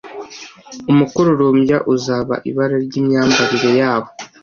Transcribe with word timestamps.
umukororombya 0.91 1.77
uzaba 1.93 2.35
ibara 2.49 2.77
ryimyambarire 2.85 3.69
yabo 3.79 4.09